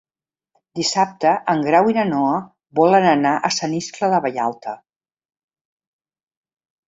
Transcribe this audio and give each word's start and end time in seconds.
Dissabte 0.77 1.33
en 1.53 1.59
Grau 1.65 1.89
i 1.91 1.95
na 1.97 2.05
Noa 2.13 2.39
volen 2.79 3.05
anar 3.11 3.33
a 3.49 3.53
Sant 3.57 3.77
Iscle 3.81 4.09
de 4.15 4.23
Vallalta. 4.23 4.75